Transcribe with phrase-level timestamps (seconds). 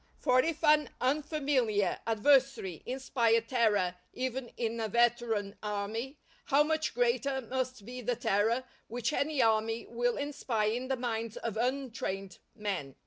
[0.17, 7.39] For if an unfamiliar adversary inspire terror even in a veteran army, how much greater
[7.39, 12.95] must be the terror which any army will inspire in the minds of untrained men.